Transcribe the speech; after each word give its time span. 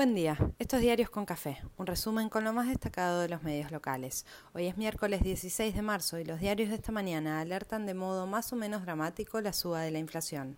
Buen 0.00 0.14
día, 0.14 0.38
estos 0.58 0.80
diarios 0.80 1.10
con 1.10 1.26
café, 1.26 1.58
un 1.76 1.86
resumen 1.86 2.30
con 2.30 2.42
lo 2.42 2.54
más 2.54 2.68
destacado 2.68 3.20
de 3.20 3.28
los 3.28 3.42
medios 3.42 3.70
locales. 3.70 4.24
Hoy 4.54 4.66
es 4.66 4.78
miércoles 4.78 5.22
16 5.22 5.74
de 5.74 5.82
marzo 5.82 6.18
y 6.18 6.24
los 6.24 6.40
diarios 6.40 6.70
de 6.70 6.76
esta 6.76 6.90
mañana 6.90 7.38
alertan 7.38 7.84
de 7.84 7.92
modo 7.92 8.26
más 8.26 8.50
o 8.54 8.56
menos 8.56 8.80
dramático 8.80 9.42
la 9.42 9.52
suba 9.52 9.82
de 9.82 9.90
la 9.90 9.98
inflación. 9.98 10.56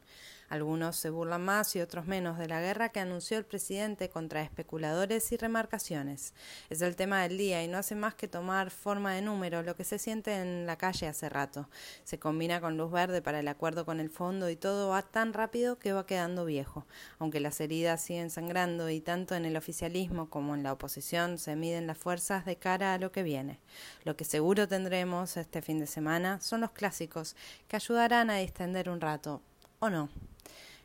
Algunos 0.52 0.96
se 0.96 1.08
burlan 1.08 1.46
más 1.46 1.74
y 1.76 1.80
otros 1.80 2.04
menos 2.04 2.36
de 2.36 2.46
la 2.46 2.60
guerra 2.60 2.90
que 2.90 3.00
anunció 3.00 3.38
el 3.38 3.46
presidente 3.46 4.10
contra 4.10 4.42
especuladores 4.42 5.32
y 5.32 5.38
remarcaciones. 5.38 6.34
Es 6.68 6.82
el 6.82 6.95
tema 6.95 7.22
del 7.22 7.38
día 7.38 7.64
y 7.64 7.68
no 7.68 7.78
hace 7.78 7.95
más 7.95 8.14
que 8.14 8.28
tomar 8.28 8.70
forma 8.70 9.14
de 9.14 9.23
número 9.23 9.62
lo 9.62 9.74
que 9.77 9.84
se 9.84 9.98
siente 9.98 10.34
en 10.34 10.66
la 10.66 10.77
calle 10.77 11.09
hace 11.09 11.30
rato. 11.30 11.70
Se 12.04 12.18
combina 12.18 12.60
con 12.60 12.77
luz 12.77 12.92
verde 12.92 13.23
para 13.23 13.41
el 13.41 13.48
acuerdo 13.48 13.86
con 13.86 13.98
el 13.98 14.10
fondo 14.10 14.50
y 14.50 14.56
todo 14.56 14.91
va 14.91 15.00
tan 15.00 15.32
rápido 15.32 15.78
que 15.78 15.95
va 15.95 16.04
quedando 16.04 16.45
viejo. 16.45 16.84
Aunque 17.19 17.41
las 17.41 17.59
heridas 17.59 18.02
siguen 18.02 18.28
sangrando 18.28 18.91
y 18.91 19.00
tanto 19.00 19.34
en 19.34 19.46
el 19.46 19.56
oficialismo 19.56 20.28
como 20.28 20.55
en 20.55 20.64
la 20.64 20.74
oposición 20.74 21.38
se 21.38 21.56
miden 21.56 21.87
las 21.87 21.96
fuerzas 21.96 22.45
de 22.45 22.56
cara 22.56 22.92
a 22.92 22.98
lo 22.98 23.10
que 23.10 23.23
viene. 23.23 23.59
Lo 24.05 24.19
que 24.19 24.27
seguro 24.27 24.69
tendremos 24.69 25.38
este 25.38 25.62
fin 25.62 25.78
de 25.78 25.87
semana 25.87 26.42
son 26.42 26.60
los 26.60 26.73
clásicos 26.73 27.37
que 27.69 27.77
ayudarán 27.77 28.28
a 28.28 28.37
distender 28.37 28.91
un 28.91 29.00
rato, 29.00 29.41
¿o 29.78 29.88
no? 29.88 30.10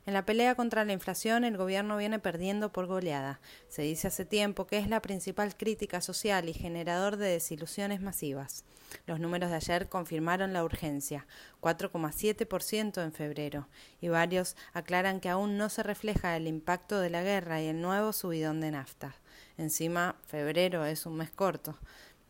En 0.08 0.14
la 0.14 0.24
pelea 0.24 0.54
contra 0.54 0.86
la 0.86 0.94
inflación, 0.94 1.44
el 1.44 1.58
gobierno 1.58 1.98
viene 1.98 2.18
perdiendo 2.18 2.72
por 2.72 2.86
goleada. 2.86 3.40
Se 3.68 3.82
dice 3.82 4.08
hace 4.08 4.24
tiempo 4.24 4.66
que 4.66 4.78
es 4.78 4.88
la 4.88 5.02
principal 5.02 5.54
crítica 5.54 6.00
social 6.00 6.48
y 6.48 6.54
generador 6.54 7.18
de 7.18 7.28
desilusiones 7.28 8.00
masivas. 8.00 8.64
Los 9.04 9.20
números 9.20 9.50
de 9.50 9.56
ayer 9.56 9.90
confirmaron 9.90 10.54
la 10.54 10.64
urgencia, 10.64 11.26
4,7% 11.60 13.04
en 13.04 13.12
febrero, 13.12 13.68
y 14.00 14.08
varios 14.08 14.56
aclaran 14.72 15.20
que 15.20 15.28
aún 15.28 15.58
no 15.58 15.68
se 15.68 15.82
refleja 15.82 16.38
el 16.38 16.46
impacto 16.46 17.00
de 17.00 17.10
la 17.10 17.22
guerra 17.22 17.60
y 17.60 17.66
el 17.66 17.82
nuevo 17.82 18.14
subidón 18.14 18.62
de 18.62 18.70
nafta. 18.70 19.14
Encima, 19.58 20.16
febrero 20.26 20.86
es 20.86 21.04
un 21.04 21.16
mes 21.16 21.30
corto. 21.30 21.76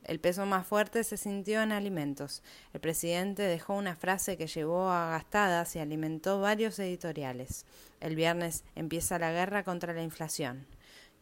El 0.09 0.21
peso 0.21 0.47
más 0.47 0.67
fuerte 0.67 1.05
se 1.05 1.19
sintió 1.19 1.61
en 1.61 1.71
alimentos. 1.71 2.43
El 2.73 2.81
presidente 2.81 3.43
dejó 3.43 3.75
una 3.75 3.95
frase 3.95 4.39
que 4.39 4.47
llevó 4.47 4.89
a 4.89 5.11
gastadas 5.11 5.77
y 5.77 5.81
alimentó 5.81 6.41
varios 6.41 6.79
editoriales. 6.79 7.67
El 8.01 8.17
viernes 8.17 8.65
empieza 8.75 9.19
la 9.19 9.33
guerra 9.33 9.65
contra 9.65 9.93
la 9.93 10.03
inflación. 10.03 10.67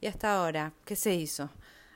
Y 0.01 0.07
hasta 0.07 0.37
ahora, 0.37 0.73
¿qué 0.85 0.95
se 0.95 1.17
hizo? 1.17 1.51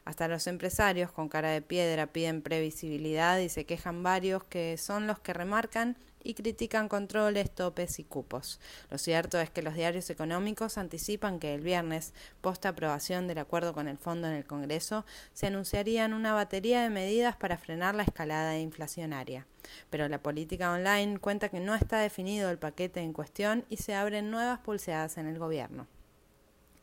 Hasta 0.04 0.28
los 0.28 0.46
empresarios 0.46 1.12
con 1.12 1.28
cara 1.28 1.50
de 1.50 1.62
piedra 1.62 2.06
piden 2.06 2.42
previsibilidad 2.42 3.38
y 3.38 3.48
se 3.48 3.66
quejan 3.66 4.02
varios 4.02 4.44
que 4.44 4.76
son 4.78 5.06
los 5.06 5.18
que 5.18 5.32
remarcan 5.32 5.96
y 6.22 6.34
critican 6.34 6.88
controles, 6.88 7.50
topes 7.50 7.98
y 7.98 8.04
cupos. 8.04 8.60
Lo 8.90 8.98
cierto 8.98 9.40
es 9.40 9.50
que 9.50 9.62
los 9.62 9.74
diarios 9.74 10.10
económicos 10.10 10.78
anticipan 10.78 11.38
que 11.38 11.54
el 11.54 11.60
viernes, 11.60 12.12
post 12.40 12.66
aprobación 12.66 13.26
del 13.26 13.38
acuerdo 13.38 13.72
con 13.72 13.88
el 13.88 13.98
fondo 13.98 14.28
en 14.28 14.34
el 14.34 14.44
Congreso, 14.44 15.04
se 15.32 15.46
anunciarían 15.46 16.12
una 16.12 16.32
batería 16.34 16.82
de 16.82 16.90
medidas 16.90 17.36
para 17.36 17.58
frenar 17.58 17.94
la 17.94 18.02
escalada 18.02 18.58
inflacionaria. 18.58 19.46
Pero 19.88 20.08
la 20.08 20.22
política 20.22 20.72
online 20.72 21.18
cuenta 21.18 21.48
que 21.48 21.60
no 21.60 21.74
está 21.74 22.00
definido 22.00 22.50
el 22.50 22.58
paquete 22.58 23.00
en 23.00 23.12
cuestión 23.12 23.64
y 23.68 23.78
se 23.78 23.94
abren 23.94 24.30
nuevas 24.30 24.60
pulseadas 24.60 25.16
en 25.18 25.26
el 25.26 25.38
gobierno. 25.38 25.86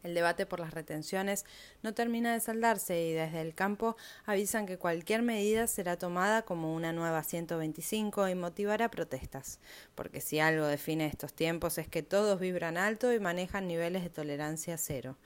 El 0.07 0.13
debate 0.13 0.45
por 0.45 0.61
las 0.61 0.73
retenciones 0.73 1.45
no 1.83 1.93
termina 1.93 2.31
de 2.31 2.39
saldarse 2.39 3.03
y 3.03 3.11
desde 3.11 3.41
el 3.41 3.53
campo 3.53 3.97
avisan 4.25 4.65
que 4.65 4.77
cualquier 4.77 5.21
medida 5.21 5.67
será 5.67 5.97
tomada 5.97 6.43
como 6.43 6.73
una 6.73 6.93
nueva 6.93 7.23
125 7.23 8.29
y 8.29 8.35
motivará 8.35 8.89
protestas, 8.89 9.59
porque 9.95 10.21
si 10.21 10.39
algo 10.39 10.65
define 10.65 11.07
estos 11.07 11.33
tiempos 11.33 11.77
es 11.77 11.89
que 11.89 12.03
todos 12.03 12.39
vibran 12.39 12.77
alto 12.77 13.11
y 13.11 13.19
manejan 13.19 13.67
niveles 13.67 14.01
de 14.01 14.09
tolerancia 14.09 14.77
cero. 14.77 15.17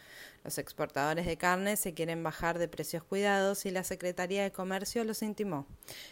Los 0.44 0.58
exportadores 0.58 1.28
de 1.28 1.38
carne 1.38 1.78
se 1.78 1.94
quieren 1.94 2.24
bajar 2.24 2.58
de 2.58 2.68
precios 2.68 3.04
cuidados 3.04 3.68
y 3.68 3.70
la 3.70 3.84
Secretaría 3.84 4.42
de 4.42 4.52
Comercio 4.52 5.04
los 5.04 5.22
intimó. 5.22 5.68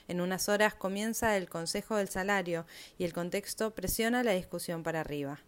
En 0.08 0.22
unas 0.22 0.48
horas 0.48 0.76
comienza 0.76 1.36
el 1.38 1.50
Consejo 1.50 1.96
del 1.96 2.10
Salario 2.10 2.68
y 3.00 3.06
el 3.06 3.14
contexto 3.14 3.74
presiona 3.74 4.22
la 4.22 4.34
discusión 4.34 4.84
para 4.84 5.00
arriba. 5.00 5.40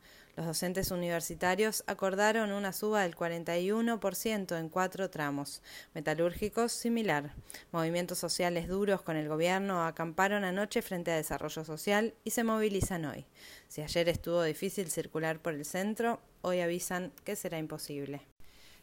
Los 0.42 0.48
docentes 0.48 0.90
universitarios 0.90 1.84
acordaron 1.86 2.52
una 2.52 2.74
suba 2.74 3.04
del 3.04 3.16
41% 3.16 4.58
en 4.58 4.70
cuatro 4.70 5.12
tramos. 5.12 5.62
Metalúrgicos, 5.94 6.72
similar. 6.72 7.36
Movimientos 7.72 8.18
sociales 8.18 8.68
duros 8.68 9.04
con 9.04 9.18
el 9.18 9.30
gobierno 9.30 9.86
acamparon 9.86 10.44
anoche 10.44 10.82
frente 10.82 11.12
a 11.12 11.16
Desarrollo 11.16 11.64
Social 11.64 12.16
y 12.24 12.32
se 12.32 12.44
movilizan 12.44 13.06
hoy. 13.06 13.28
Si 13.68 13.84
ayer 13.84 14.10
estuvo 14.10 14.42
difícil 14.42 14.90
circular 14.90 15.38
por 15.38 15.54
el 15.54 15.64
centro, 15.64 16.20
hoy 16.42 16.62
avisan 16.62 17.14
que 17.24 17.36
será 17.36 17.60
imposible. 17.60 18.22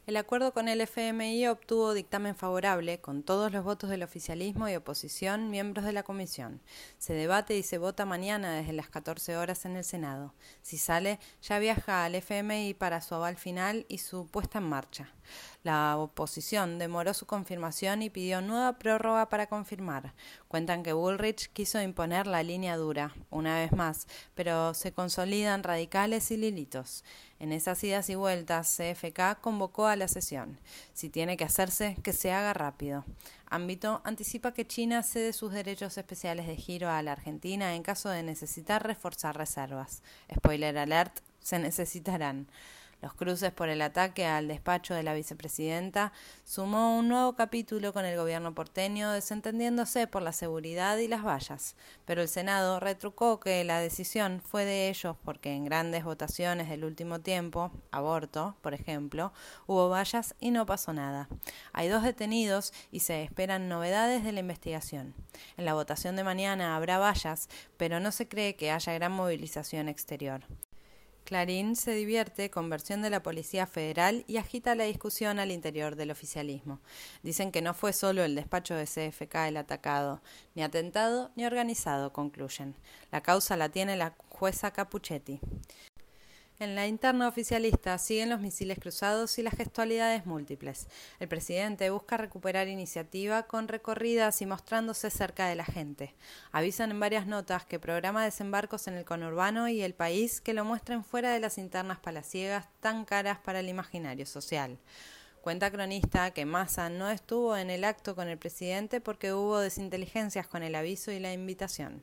El 0.08 0.16
acuerdo 0.16 0.54
con 0.54 0.68
el 0.68 0.80
FMI 0.80 1.48
obtuvo 1.48 1.92
dictamen 1.92 2.34
favorable, 2.34 2.98
con 2.98 3.22
todos 3.22 3.52
los 3.52 3.62
votos 3.62 3.90
del 3.90 4.02
oficialismo 4.02 4.66
y 4.66 4.74
oposición 4.74 5.50
miembros 5.50 5.84
de 5.84 5.92
la 5.92 6.02
comisión. 6.02 6.62
Se 6.96 7.12
debate 7.12 7.58
y 7.58 7.62
se 7.62 7.76
vota 7.76 8.06
mañana 8.06 8.54
desde 8.54 8.72
las 8.72 8.88
14 8.88 9.36
horas 9.36 9.66
en 9.66 9.76
el 9.76 9.84
Senado. 9.84 10.32
Si 10.62 10.78
sale, 10.78 11.20
ya 11.42 11.58
viaja 11.58 12.06
al 12.06 12.14
FMI 12.14 12.72
para 12.72 13.02
su 13.02 13.16
aval 13.16 13.36
final 13.36 13.84
y 13.90 13.98
su 13.98 14.26
puesta 14.28 14.60
en 14.60 14.70
marcha. 14.70 15.12
La 15.62 15.98
oposición 15.98 16.78
demoró 16.78 17.12
su 17.12 17.26
confirmación 17.26 18.00
y 18.00 18.08
pidió 18.08 18.40
nueva 18.40 18.78
prórroga 18.78 19.28
para 19.28 19.46
confirmar. 19.46 20.14
Cuentan 20.48 20.82
que 20.82 20.94
Bullrich 20.94 21.50
quiso 21.52 21.80
imponer 21.82 22.26
la 22.26 22.42
línea 22.42 22.78
dura, 22.78 23.14
una 23.28 23.56
vez 23.56 23.72
más, 23.72 24.06
pero 24.34 24.72
se 24.72 24.92
consolidan 24.92 25.62
radicales 25.62 26.30
y 26.30 26.38
lilitos. 26.38 27.04
En 27.38 27.52
esas 27.52 27.84
idas 27.84 28.08
y 28.08 28.14
vueltas, 28.14 28.74
CFK 28.74 29.40
convocó 29.42 29.86
a 29.86 29.96
la 29.96 30.08
sesión. 30.08 30.58
Si 30.94 31.10
tiene 31.10 31.36
que 31.36 31.44
hacerse, 31.44 31.98
que 32.02 32.14
se 32.14 32.32
haga 32.32 32.54
rápido. 32.54 33.04
Ámbito 33.50 34.00
anticipa 34.04 34.54
que 34.54 34.66
China 34.66 35.02
cede 35.02 35.34
sus 35.34 35.52
derechos 35.52 35.98
especiales 35.98 36.46
de 36.46 36.56
giro 36.56 36.88
a 36.88 37.02
la 37.02 37.12
Argentina 37.12 37.74
en 37.74 37.82
caso 37.82 38.08
de 38.08 38.22
necesitar 38.22 38.86
reforzar 38.86 39.36
reservas. 39.36 40.02
Spoiler 40.34 40.78
alert, 40.78 41.20
se 41.40 41.58
necesitarán. 41.58 42.48
Los 43.00 43.14
cruces 43.14 43.52
por 43.52 43.68
el 43.68 43.80
ataque 43.80 44.26
al 44.26 44.48
despacho 44.48 44.92
de 44.92 45.04
la 45.04 45.14
vicepresidenta 45.14 46.12
sumó 46.44 46.98
un 46.98 47.06
nuevo 47.06 47.34
capítulo 47.36 47.92
con 47.92 48.04
el 48.04 48.16
gobierno 48.16 48.56
porteño 48.56 49.12
desentendiéndose 49.12 50.08
por 50.08 50.22
la 50.22 50.32
seguridad 50.32 50.98
y 50.98 51.06
las 51.06 51.24
vallas, 51.24 51.76
pero 52.04 52.22
el 52.22 52.28
Senado 52.28 52.80
retrucó 52.80 53.38
que 53.38 53.62
la 53.62 53.78
decisión 53.78 54.40
fue 54.44 54.64
de 54.64 54.88
ellos 54.88 55.16
porque 55.24 55.54
en 55.54 55.64
grandes 55.64 56.02
votaciones 56.02 56.68
del 56.68 56.84
último 56.84 57.20
tiempo, 57.20 57.70
aborto, 57.92 58.56
por 58.62 58.74
ejemplo, 58.74 59.32
hubo 59.68 59.88
vallas 59.88 60.34
y 60.40 60.50
no 60.50 60.66
pasó 60.66 60.92
nada. 60.92 61.28
Hay 61.72 61.88
dos 61.88 62.02
detenidos 62.02 62.72
y 62.90 63.00
se 63.00 63.22
esperan 63.22 63.68
novedades 63.68 64.24
de 64.24 64.32
la 64.32 64.40
investigación. 64.40 65.14
En 65.56 65.64
la 65.64 65.74
votación 65.74 66.16
de 66.16 66.24
mañana 66.24 66.74
habrá 66.74 66.98
vallas, 66.98 67.48
pero 67.76 68.00
no 68.00 68.10
se 68.10 68.26
cree 68.26 68.56
que 68.56 68.72
haya 68.72 68.92
gran 68.94 69.12
movilización 69.12 69.88
exterior. 69.88 70.42
Clarín 71.28 71.76
se 71.76 71.90
divierte 71.92 72.50
con 72.50 72.70
versión 72.70 73.02
de 73.02 73.10
la 73.10 73.22
Policía 73.22 73.66
Federal 73.66 74.24
y 74.26 74.38
agita 74.38 74.74
la 74.74 74.84
discusión 74.84 75.38
al 75.38 75.50
interior 75.50 75.94
del 75.94 76.10
oficialismo. 76.10 76.80
Dicen 77.22 77.52
que 77.52 77.60
no 77.60 77.74
fue 77.74 77.92
solo 77.92 78.24
el 78.24 78.34
despacho 78.34 78.74
de 78.74 78.86
CFK 78.86 79.34
el 79.48 79.58
atacado, 79.58 80.22
ni 80.54 80.62
atentado 80.62 81.30
ni 81.36 81.44
organizado, 81.44 82.14
concluyen. 82.14 82.76
La 83.12 83.20
causa 83.20 83.58
la 83.58 83.68
tiene 83.68 83.94
la 83.94 84.14
jueza 84.30 84.70
Capuchetti. 84.70 85.38
En 86.60 86.74
la 86.74 86.88
interna 86.88 87.28
oficialista 87.28 87.96
siguen 87.98 88.30
los 88.30 88.40
misiles 88.40 88.80
cruzados 88.80 89.38
y 89.38 89.42
las 89.42 89.54
gestualidades 89.54 90.26
múltiples. 90.26 90.88
El 91.20 91.28
presidente 91.28 91.88
busca 91.90 92.16
recuperar 92.16 92.66
iniciativa 92.66 93.44
con 93.44 93.68
recorridas 93.68 94.42
y 94.42 94.46
mostrándose 94.46 95.08
cerca 95.10 95.46
de 95.46 95.54
la 95.54 95.64
gente. 95.64 96.16
Avisan 96.50 96.90
en 96.90 96.98
varias 96.98 97.28
notas 97.28 97.64
que 97.64 97.78
programa 97.78 98.24
desembarcos 98.24 98.88
en 98.88 98.94
el 98.94 99.04
conurbano 99.04 99.68
y 99.68 99.82
el 99.82 99.94
país 99.94 100.40
que 100.40 100.52
lo 100.52 100.64
muestren 100.64 101.04
fuera 101.04 101.32
de 101.32 101.38
las 101.38 101.58
internas 101.58 102.00
palaciegas 102.00 102.66
tan 102.80 103.04
caras 103.04 103.38
para 103.38 103.60
el 103.60 103.68
imaginario 103.68 104.26
social. 104.26 104.80
Cuenta 105.42 105.70
cronista 105.70 106.32
que 106.32 106.44
Massa 106.44 106.90
no 106.90 107.08
estuvo 107.08 107.56
en 107.56 107.70
el 107.70 107.84
acto 107.84 108.16
con 108.16 108.26
el 108.26 108.36
presidente 108.36 109.00
porque 109.00 109.32
hubo 109.32 109.60
desinteligencias 109.60 110.48
con 110.48 110.64
el 110.64 110.74
aviso 110.74 111.12
y 111.12 111.20
la 111.20 111.32
invitación. 111.32 112.02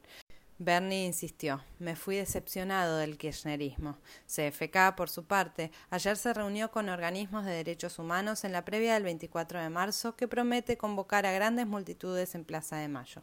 Bernie 0.58 1.06
insistió, 1.06 1.62
me 1.80 1.98
fui 1.98 2.16
decepcionado 2.16 2.96
del 2.98 3.18
kirchnerismo. 3.18 3.98
CFK, 4.26 4.96
por 4.96 5.10
su 5.10 5.26
parte, 5.26 5.70
ayer 5.90 6.16
se 6.16 6.34
reunió 6.34 6.72
con 6.72 6.88
organismos 6.88 7.44
de 7.44 7.52
derechos 7.52 8.00
humanos 8.00 8.46
en 8.46 8.54
la 8.54 8.64
previa 8.64 8.94
del 8.94 9.04
24 9.04 9.62
de 9.62 9.70
marzo 9.70 10.16
que 10.16 10.30
promete 10.30 10.78
convocar 10.78 11.26
a 11.26 11.34
grandes 11.34 11.68
multitudes 11.68 12.36
en 12.36 12.46
Plaza 12.46 12.78
de 12.78 12.88
Mayo. 12.88 13.22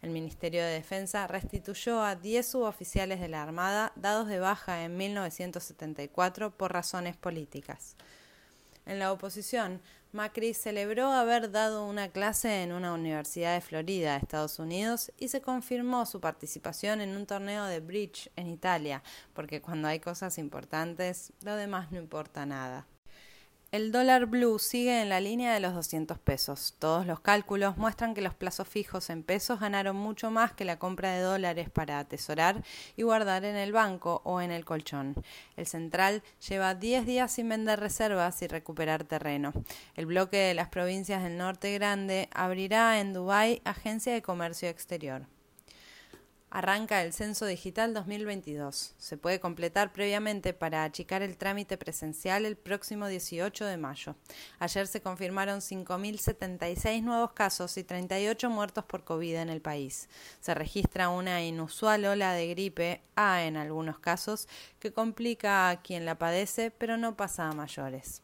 El 0.00 0.10
Ministerio 0.10 0.60
de 0.64 0.72
Defensa 0.72 1.28
restituyó 1.28 2.02
a 2.02 2.16
10 2.16 2.44
suboficiales 2.44 3.20
de 3.20 3.28
la 3.28 3.44
Armada 3.44 3.92
dados 3.94 4.26
de 4.26 4.40
baja 4.40 4.82
en 4.82 4.96
1974 4.96 6.56
por 6.56 6.72
razones 6.72 7.16
políticas. 7.16 7.96
En 8.84 8.98
la 8.98 9.12
oposición, 9.12 9.80
Macri 10.12 10.52
celebró 10.54 11.06
haber 11.10 11.50
dado 11.50 11.86
una 11.86 12.08
clase 12.08 12.62
en 12.62 12.72
una 12.72 12.92
universidad 12.92 13.54
de 13.54 13.60
Florida, 13.60 14.16
Estados 14.16 14.58
Unidos, 14.58 15.10
y 15.18 15.28
se 15.28 15.40
confirmó 15.40 16.04
su 16.04 16.20
participación 16.20 17.00
en 17.00 17.16
un 17.16 17.24
torneo 17.24 17.64
de 17.64 17.80
bridge 17.80 18.30
en 18.36 18.48
Italia, 18.48 19.02
porque 19.32 19.62
cuando 19.62 19.88
hay 19.88 20.00
cosas 20.00 20.36
importantes, 20.38 21.32
lo 21.42 21.56
demás 21.56 21.92
no 21.92 21.98
importa 21.98 22.44
nada. 22.44 22.86
El 23.72 23.90
dólar 23.90 24.26
blue 24.26 24.58
sigue 24.58 25.00
en 25.00 25.08
la 25.08 25.18
línea 25.18 25.54
de 25.54 25.60
los 25.60 25.72
200 25.72 26.18
pesos. 26.18 26.74
Todos 26.78 27.06
los 27.06 27.20
cálculos 27.20 27.78
muestran 27.78 28.12
que 28.12 28.20
los 28.20 28.34
plazos 28.34 28.68
fijos 28.68 29.08
en 29.08 29.22
pesos 29.22 29.60
ganaron 29.60 29.96
mucho 29.96 30.30
más 30.30 30.52
que 30.52 30.66
la 30.66 30.78
compra 30.78 31.12
de 31.12 31.22
dólares 31.22 31.70
para 31.70 31.98
atesorar 31.98 32.62
y 32.98 33.02
guardar 33.02 33.46
en 33.46 33.56
el 33.56 33.72
banco 33.72 34.20
o 34.26 34.42
en 34.42 34.50
el 34.50 34.66
colchón. 34.66 35.14
El 35.56 35.66
central 35.66 36.22
lleva 36.46 36.74
10 36.74 37.06
días 37.06 37.32
sin 37.32 37.48
vender 37.48 37.80
reservas 37.80 38.42
y 38.42 38.46
recuperar 38.46 39.04
terreno. 39.04 39.54
El 39.96 40.04
bloque 40.04 40.36
de 40.36 40.52
las 40.52 40.68
provincias 40.68 41.22
del 41.22 41.38
norte 41.38 41.72
grande 41.72 42.28
abrirá 42.30 43.00
en 43.00 43.14
Dubái 43.14 43.62
agencia 43.64 44.12
de 44.12 44.20
comercio 44.20 44.68
exterior. 44.68 45.22
Arranca 46.54 47.00
el 47.00 47.14
Censo 47.14 47.46
Digital 47.46 47.94
2022. 47.94 48.94
Se 48.98 49.16
puede 49.16 49.40
completar 49.40 49.90
previamente 49.90 50.52
para 50.52 50.84
achicar 50.84 51.22
el 51.22 51.38
trámite 51.38 51.78
presencial 51.78 52.44
el 52.44 52.56
próximo 52.56 53.06
18 53.06 53.64
de 53.64 53.78
mayo. 53.78 54.16
Ayer 54.58 54.86
se 54.86 55.00
confirmaron 55.00 55.60
5.076 55.60 57.04
nuevos 57.04 57.32
casos 57.32 57.78
y 57.78 57.84
38 57.84 58.50
muertos 58.50 58.84
por 58.84 59.02
COVID 59.02 59.34
en 59.36 59.48
el 59.48 59.62
país. 59.62 60.10
Se 60.40 60.52
registra 60.52 61.08
una 61.08 61.42
inusual 61.42 62.04
ola 62.04 62.34
de 62.34 62.48
gripe 62.48 63.00
A 63.16 63.44
en 63.44 63.56
algunos 63.56 63.98
casos 63.98 64.46
que 64.78 64.92
complica 64.92 65.70
a 65.70 65.80
quien 65.80 66.04
la 66.04 66.18
padece, 66.18 66.70
pero 66.70 66.98
no 66.98 67.16
pasa 67.16 67.48
a 67.48 67.54
mayores. 67.54 68.20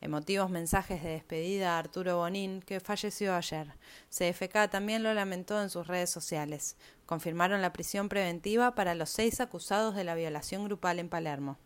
Emotivos 0.00 0.48
mensajes 0.48 1.02
de 1.02 1.10
despedida 1.10 1.74
a 1.74 1.78
Arturo 1.78 2.18
Bonín, 2.18 2.62
que 2.62 2.78
falleció 2.78 3.34
ayer. 3.34 3.74
CFK 4.10 4.70
también 4.70 5.02
lo 5.02 5.12
lamentó 5.12 5.60
en 5.60 5.70
sus 5.70 5.86
redes 5.86 6.10
sociales. 6.10 6.76
Confirmaron 7.04 7.62
la 7.62 7.72
prisión 7.72 8.08
preventiva 8.08 8.74
para 8.74 8.94
los 8.94 9.10
seis 9.10 9.40
acusados 9.40 9.96
de 9.96 10.04
la 10.04 10.14
violación 10.14 10.64
grupal 10.64 11.00
en 11.00 11.08
Palermo. 11.08 11.58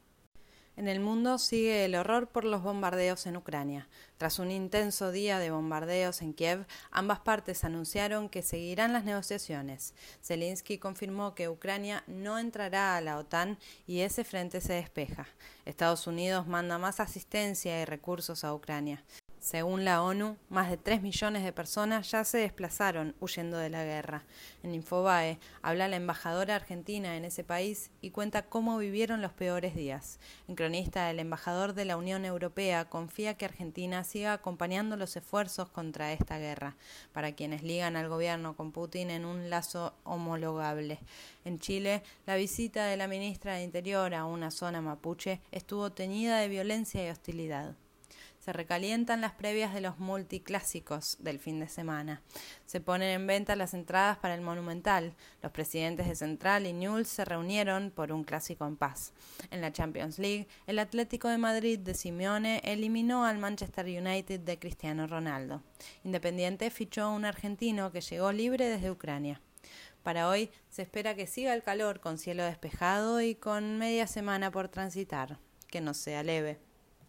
En 0.75 0.89
el 0.89 1.01
mundo 1.01 1.39
sigue 1.39 1.85
el 1.85 1.95
horror 1.95 2.29
por 2.29 2.45
los 2.45 2.63
bombardeos 2.63 3.27
en 3.27 3.37
Ucrania. 3.37 3.89
Tras 4.17 4.39
un 4.39 4.51
intenso 4.51 5.13
día 5.13 5.39
de 5.39 5.51
bombardeos 5.51 6.23
en 6.23 6.33
Kiev, 6.33 6.65
ambas 6.91 7.21
partes 7.21 7.65
anunciaron 7.65 8.31
que 8.31 8.41
seguirán 8.41 8.95
las 8.95 9.05
negociaciones. 9.05 9.93
Zelensky 10.23 10.79
confirmó 10.79 11.35
que 11.35 11.51
Ucrania 11.51 12.05
no 12.07 12.39
entrará 12.39 12.97
a 12.97 13.03
la 13.03 13.19
OTAN 13.19 13.59
y 13.87 14.01
ese 14.01 14.25
frente 14.25 14.63
se 14.63 14.73
despeja. 14.73 15.27
Estados 15.67 16.07
Unidos 16.07 16.47
manda 16.47 16.79
más 16.79 17.01
asistencia 17.01 17.83
y 17.83 17.85
recursos 17.85 18.43
a 18.43 18.55
Ucrania. 18.55 19.05
Según 19.43 19.85
la 19.85 20.05
ONU, 20.05 20.37
más 20.50 20.71
de 20.71 20.77
3 20.77 21.03
millones 21.03 21.43
de 21.43 21.53
personas 21.53 22.09
ya 22.12 22.23
se 22.23 22.39
desplazaron 22.39 23.17
huyendo 23.19 23.56
de 23.56 23.71
la 23.71 23.83
guerra. 23.83 24.23
En 24.62 24.73
Infobae 24.73 25.41
habla 25.62 25.89
la 25.89 25.97
embajadora 25.97 26.55
argentina 26.55 27.17
en 27.17 27.25
ese 27.25 27.43
país 27.43 27.91
y 28.00 28.12
cuenta 28.12 28.43
cómo 28.43 28.79
vivieron 28.79 29.21
los 29.21 29.33
peores 29.33 29.75
días. 29.75 30.21
En 30.47 30.55
cronista, 30.55 31.11
el 31.11 31.19
embajador 31.19 31.75
de 31.75 31.85
la 31.85 31.97
Unión 31.97 32.25
Europea 32.25 32.85
confía 32.85 33.35
que 33.35 33.44
Argentina 33.44 34.05
siga 34.05 34.33
acompañando 34.33 34.97
los 34.97 35.17
esfuerzos 35.17 35.69
contra 35.69 36.12
esta 36.12 36.39
guerra, 36.39 36.77
para 37.12 37.33
quienes 37.33 37.65
ligan 37.65 37.97
al 37.97 38.09
gobierno 38.09 38.55
con 38.55 38.71
Putin 38.71 39.11
en 39.11 39.25
un 39.25 39.50
lazo 39.50 39.93
homologable. 40.05 41.00
En 41.44 41.59
Chile, 41.59 42.05
la 42.27 42.37
visita 42.37 42.87
de 42.87 42.97
la 42.97 43.09
ministra 43.09 43.56
de 43.56 43.65
Interior 43.65 44.15
a 44.15 44.25
una 44.25 44.53
zona 44.53 44.81
mapuche 44.81 45.41
estuvo 45.50 45.91
teñida 45.91 46.39
de 46.39 46.47
violencia 46.47 47.05
y 47.05 47.11
hostilidad 47.11 47.75
se 48.43 48.53
recalientan 48.53 49.21
las 49.21 49.35
previas 49.35 49.73
de 49.73 49.81
los 49.81 50.00
multiclásicos 50.00 51.17
del 51.21 51.39
fin 51.39 51.61
de 51.61 51.69
semana. 51.69 52.23
Se 52.67 52.81
ponen 52.81 53.11
en 53.11 53.25
venta 53.25 53.55
las 53.55 53.73
entradas 53.73 54.19
para 54.19 54.35
el 54.35 54.41
Monumental. 54.41 55.15
Los 55.43 55.53
presidentes 55.53 56.09
de 56.09 56.17
Central 56.17 56.67
y 56.67 56.73
Newell's 56.73 57.06
se 57.06 57.25
reunieron 57.25 57.93
por 57.93 58.11
un 58.11 58.25
clásico 58.25 58.67
en 58.67 58.77
paz. 58.77 59.12
En 59.53 59.61
la 59.61 59.73
Champions 59.73 60.19
League, 60.19 60.49
el 60.67 60.81
Atlético 60.81 61.29
de 61.29 61.39
Madrid 61.39 61.79
de 61.79 61.94
Simeone 61.94 62.61
eliminó 62.65 63.25
al 63.25 63.39
Manchester 63.39 63.87
United 63.87 64.41
de 64.41 64.59
Cristiano 64.59 65.06
Ronaldo. 65.06 65.62
Independiente 66.03 66.69
fichó 66.71 67.12
un 67.12 67.25
argentino 67.25 67.93
que 67.93 68.00
llegó 68.00 68.33
libre 68.33 68.69
desde 68.69 68.91
Ucrania. 68.91 69.41
Para 70.03 70.29
hoy 70.29 70.50
se 70.69 70.83
espera 70.83 71.15
que 71.15 71.29
siga 71.29 71.55
el 71.55 71.62
calor 71.62 72.00
con 72.00 72.19
cielo 72.19 72.43
despejado 72.43 73.21
y 73.21 73.37
con 73.37 73.79
media 73.79 74.09
semana 74.09 74.50
por 74.50 74.69
transitar. 74.69 75.39
Que 75.69 75.81
no 75.81 75.94
sea 75.94 76.25
leve. 76.25 76.72